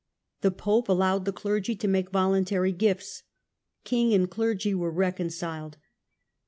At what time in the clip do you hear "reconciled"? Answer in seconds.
4.89-5.77